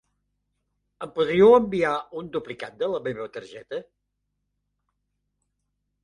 [1.05, 1.91] Em podríeu enviar
[2.21, 3.81] un duplicat de la meva targeta?